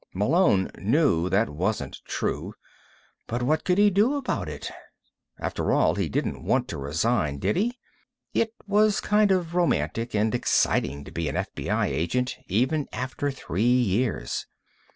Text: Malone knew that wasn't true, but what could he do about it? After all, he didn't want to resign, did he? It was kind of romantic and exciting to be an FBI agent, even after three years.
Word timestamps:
Malone 0.15 0.71
knew 0.79 1.29
that 1.29 1.47
wasn't 1.49 1.99
true, 2.07 2.55
but 3.27 3.43
what 3.43 3.63
could 3.63 3.77
he 3.77 3.91
do 3.91 4.15
about 4.15 4.49
it? 4.49 4.71
After 5.39 5.71
all, 5.71 5.93
he 5.93 6.09
didn't 6.09 6.43
want 6.43 6.67
to 6.69 6.79
resign, 6.79 7.37
did 7.37 7.55
he? 7.55 7.77
It 8.33 8.51
was 8.65 8.99
kind 8.99 9.29
of 9.29 9.53
romantic 9.53 10.15
and 10.15 10.33
exciting 10.33 11.03
to 11.03 11.11
be 11.11 11.29
an 11.29 11.35
FBI 11.35 11.85
agent, 11.85 12.35
even 12.47 12.87
after 12.91 13.29
three 13.29 13.61
years. 13.61 14.47